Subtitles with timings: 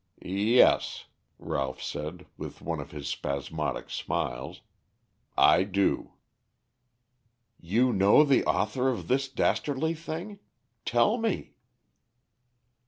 [0.23, 1.05] "Yes,"
[1.37, 4.61] Ralph said, with one of his spasmodic smiles,
[5.37, 6.13] "I do."
[7.59, 10.39] "You know the author of this dastardly thing.
[10.85, 11.53] Tell me."